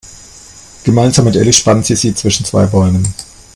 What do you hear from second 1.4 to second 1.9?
spannt